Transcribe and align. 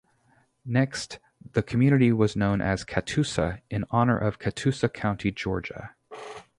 Next, 0.65 1.19
the 1.51 1.61
community 1.61 2.11
was 2.11 2.35
known 2.35 2.59
as 2.59 2.83
Catoosa, 2.83 3.61
in 3.69 3.85
honor 3.91 4.17
of 4.17 4.39
Catoosa 4.39 4.91
County, 4.91 5.29
Georgia. 5.29 5.93